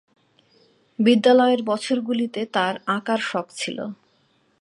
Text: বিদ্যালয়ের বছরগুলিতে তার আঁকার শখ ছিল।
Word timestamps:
বিদ্যালয়ের 0.99 1.61
বছরগুলিতে 1.63 2.41
তার 2.53 2.75
আঁকার 2.87 3.19
শখ 3.21 3.47
ছিল। 3.55 3.77